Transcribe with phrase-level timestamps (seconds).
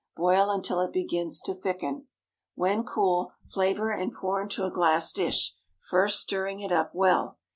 [0.15, 2.07] Boil until it begins to thicken.
[2.55, 7.37] When cool, flavor and pour into a glass dish, first stirring it up well.